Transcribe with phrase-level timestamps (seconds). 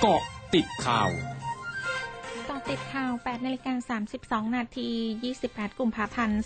[0.00, 0.22] เกาะ
[0.54, 1.10] ติดข่าว
[2.48, 3.98] กาะติดข่าว 8นาฬิกา
[4.46, 4.90] 32 นาที
[5.34, 6.40] 28 กุมภาพันธ์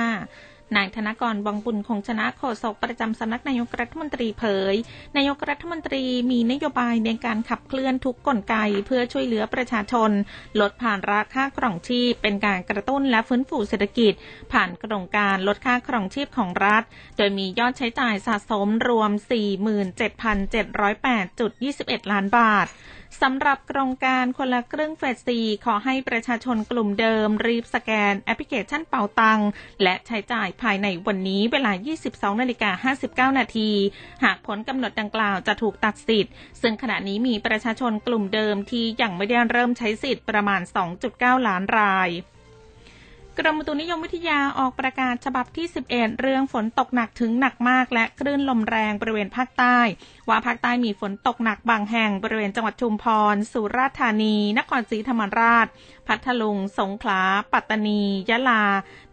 [0.00, 4.74] 2565 นายธนกรวังบุญคงชนะโฆษกประจำสำนักนายกรัฐมนตรีเผย
[5.16, 10.10] นายกรัฐมนตรีมีนโยบายในการขับเคลื่อนทุกกลไกเพื่อช่วยเหลือประชาชน
[10.60, 14.12] ลดผ่านราค่าครองชีพ เป็นการกระตุ้นและฟื้นฟูเศรษฐกิจ
[14.52, 16.82] ผ่านโครงการลดค่าครองชีพของรัฐ
[17.16, 19.10] โดยมียอดใช้จ่ายสะสมรวม
[20.40, 22.68] 47,708.21 ล้านบาท
[23.22, 29.40] สำหรับโครงการคนละครึ่งเฟสซีขอให้ประชาชนกลุ่มเดิมรีบสแกนแอปพลิเคชันเป่าตัง
[29.82, 31.72] และใช้จ่ายภายในวันนี้เวลา
[32.06, 32.92] 22นาฬิกา
[33.32, 33.70] 59 นาที
[34.24, 36.32] หากผลกำหนดดังกล่าวจะถูกตัดสิทธิ์
[36.62, 40.60] ซึ่งขณะนี้มีประชาชนกลุ่มเดิมที่ยังไม่ได้เริ่มใช้สิทธิ์ประมาณ
[41.04, 42.10] 2.9 ล้านราย
[43.38, 49.78] กรมอุตุนิยมวิทยาออกประกาศฉบับที่ 11 เรื่องฝนตกหนักถึงหนักมาก และคลื่นลมแรงบริเวณภาคใต้
[50.28, 53.04] ว่าภาคใต้มีฝนตกหนักบางแห่งบริเวณจังหวัดชุมพ
[53.34, 55.66] ร สุราษฎร์ธานี นครศรีธรรมราช
[56.06, 58.64] พัทลุง สงขลา ปัตตานี ยะลา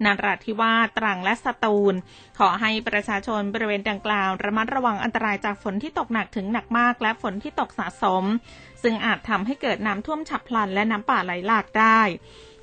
[0.06, 1.94] นราธิวาส ตรัง และสตูล
[2.40, 8.24] ขอให้ประชาชนบริเวณดังกล่าว ระมัดระวังอันตรายจากฝนที่ตกหนักถึงหนักมาก และฝนที่ตกสะสม
[8.84, 12.02] ซึ่งอาจทำให้เกิดน้ำท่วมฉับพลันและน้ำป่าไหลหลากได้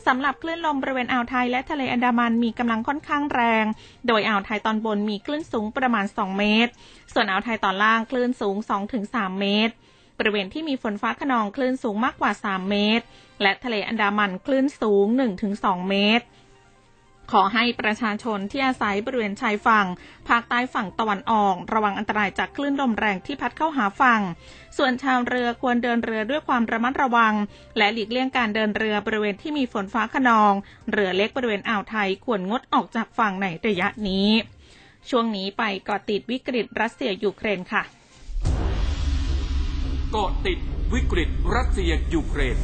[0.06, 3.65] สำหรับคลื่นลมบริเวณอ่าวไทยและทะเลอันดามันมีกำลังค่อนข้างแรง
[4.06, 6.73] โดยอ่าวไทยตอนบนมีคลื่นสูงประมาณ 2 เมตร
[7.12, 8.56] ส่วนอ่าวไทยตอนล่างคลื่นสูง
[8.98, 9.75] 2-3 เมตร
[10.19, 13.05] บริเวณที่มีฝนฟ้าขนองคลื่นสูงมากกว่า 3 เมตร
[13.43, 15.06] และทะเลอันดามันคลื่นสูง
[15.48, 16.25] 1-2 เมตร
[17.33, 19.86] ขอให้ประชาชนที่อาศัยบริเวณชายฝั่ง
[20.28, 24.20] ภาคใต้ฝั่งตะวันออก ระวังอันตรายจากคลื่นลมแรงที่พัดเข้าหาฝั่ง
[24.77, 27.34] ส่วนชาวเรือควรเดินเรือด้วยความระมัดระวัง
[27.77, 30.53] และหลีกเลี่ยงการเดินเรือบริเวณที่มีฝนฟ้าคะนอง
[30.91, 34.28] เรือเล็กบริเวณอ่าวไทยควรงดออกจากฝั่งในระยะนี้
[35.11, 37.83] ช่วงนี้ไปเกาะติดวิกฤตรัสเซียยูเครนค่ะ
[40.12, 40.59] เกาะติด
[40.92, 42.59] วิกฤตรัสเซียยูเครน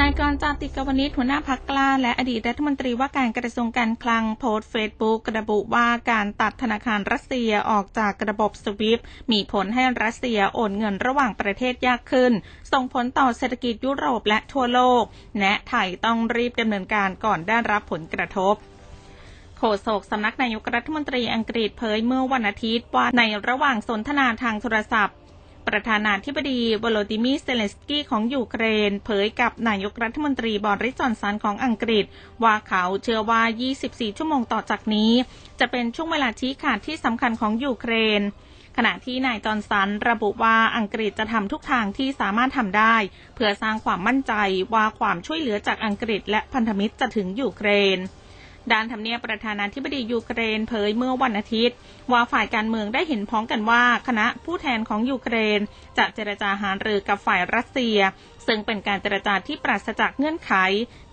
[0.00, 8.98] นายกรณ์ จาติกวณิชหัวหน้าพรรคกล้า และอดีตรัฐมนตรีว่าการกระทรวงการคลังโพสต์เฟซบุ๊กระบุว่าการตัดธนาคารรัสเซียออกจากระบบสวิฟ
[9.32, 12.32] มีผลให้รัสเซียโอนเงินระหว่างประเทศยากขึ้น
[12.72, 15.02] ส่งผลต่อเศรษฐกิจยุโรปและทั่วโลก
[15.38, 18.54] แนะไทยต้องรีบดำเนินการก่อนได้รับผลกระทบ
[19.58, 25.16] โฆษกสำนักนายกรัฐมนตรีอังกฤษเผยเมื่อวันอาทิตย์ว่าในระหว่างสนทนาทางโทรศัพท์
[25.70, 32.04] ประธานาธิบดีวโลดิมีร์ เซเลนสกี้ของยูเครน เผยกับนายกรัฐมนตรีบอริส จอห์นสันของอังกฤษ
[32.44, 33.42] ว่าเขาเชื่อว่า
[33.80, 35.12] 24 ชั่วโมงต่อจากนี้
[35.60, 38.20] จะเป็นช่วงเวลาชี้ขาดที่สำคัญของยูเครน
[38.76, 42.96] ขณะที่นายจอห์นสันระบุว่าอังกฤษจะทำทุกทางที่สามารถทำได้
[43.34, 44.34] เพื่อสร้างความมั่นใจ
[44.74, 47.98] ว่าความช่วยเหลือจากอังกฤษและพันธมิตรจะถึงยูเครน
[48.72, 51.76] ด้านทำเนียบประธานาธิบดียูเครนเผยเมื่อวันอาทิตย์
[52.12, 55.60] ว่าฝ่ายการเมืองได้เห็นพ้องกันว่าคณะผู้แทนของยูเครน
[55.98, 57.98] จะเจรจาหารือกับฝ่ายรัสเซีย
[58.46, 60.52] ซึ่งเป็นการเจรจาที่ปราศจากเงื่อนไข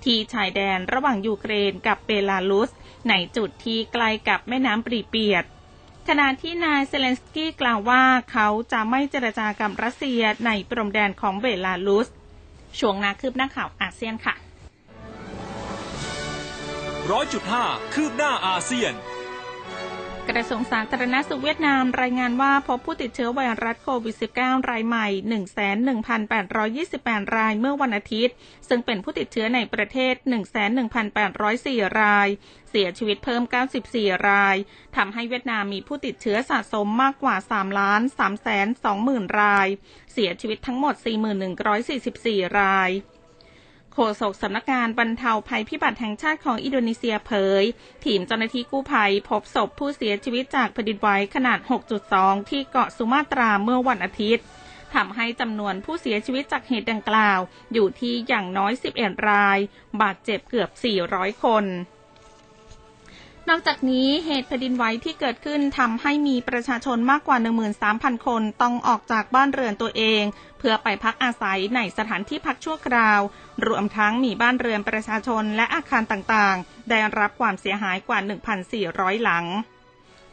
[0.04, 2.70] ที่ชายแดนระหว่างยูเครนกับเบลารุส
[3.10, 5.44] ในจุดที่ใกล้กับแม่น้ำปรีเปียด
[6.08, 12.08] ขณะที่นายเซเลนสกี้กล่าวว่าเขาจะไม่เจรจากับรัสเซียในพรมแดนของเบลารุส
[12.80, 14.36] ช่วงหน้าคืบหน้าข่าวอาเซียนค่ะ
[17.12, 18.94] ร้อยจุดห้าคืบหน้าอาเซียน
[20.30, 25.08] กระทรวงสาธารณสุขเวียดนามรายงานว่าพบผู้ติดเชื้อไวรัสโควิด -19 รายใหม่
[26.58, 28.36] 11,828 รายเมื่อวันอาทิตย์
[28.70, 30.14] ซึ่งเป็นผู้ติดเชื้อในประเทศ
[31.28, 32.28] 11,804 ราย
[32.70, 33.42] เสียชีวิตเพิ่ม
[33.86, 34.56] 94 ราย
[34.96, 38.68] ทำให้เวียดนามมีผู้ติดเชื้อสะสมมากกว่า 3 ล้าน3แสน
[39.04, 39.68] 20,000 ราย
[40.14, 40.96] เสียชีวิตทั้งหมด
[41.78, 42.92] 4,144 ราย
[43.98, 47.32] ฆษกสำนักงานบรรเทาภัยพิบัติแห่งชาติของอินโดนีเซียเผ
[47.62, 47.64] ย
[48.06, 51.60] ทีมเจ้าหน้าที่กู้ภัย พบศพผู้เสียชีวิตจากแผ่นดินไหวขนาด
[52.06, 54.44] 6.2 ที่เกาะสุมาตราเมื่อวันอาทิตย์
[54.96, 57.40] ทำให้จำนวนผู้เสียชีวิตจากเหตุดังกล่าว
[57.74, 59.60] อยู่ที่อย่างน้อย 11 ราย
[60.02, 60.70] บาดเจ็บเกือบ
[61.08, 61.66] 400 คน
[63.50, 67.38] นอกจากนี้เหตุแผ่นดินไหวที่เกิดขึ้นทำให้มีประชาชนมากกว่า
[67.82, 70.24] 13,000 คนต้องออกจากบ้านเรือนตัวเอง
[70.60, 73.22] เพื่อไปพักอาศัยในสถานที่พักชั่วคราว
[73.68, 78.20] รวมทั้งมีบ้านเรือนประชาชนและอาคารต่างๆ ได้รับความเสียหายกว่า
[78.72, 79.46] 1,400 หลัง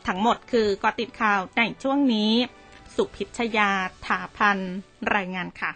[0.07, 2.33] ทั้งหมดคือกอติดข่าวในช่วงนี้
[2.95, 3.71] สุพิชยา
[4.07, 4.59] ถาพัน
[5.15, 5.73] รายงานค่ะ